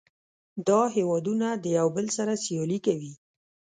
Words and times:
دا 0.67 0.81
هیوادونه 0.95 1.47
د 1.63 1.65
یو 1.77 1.87
بل 1.95 2.05
سره 2.17 2.33
سیالي 2.43 2.79
کوي 2.85 3.13